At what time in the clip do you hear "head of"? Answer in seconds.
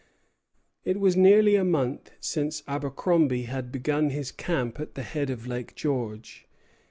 5.03-5.45